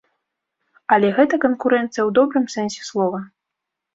[0.95, 3.19] Але гэта канкурэнцыя ў добрым сэнсе слова.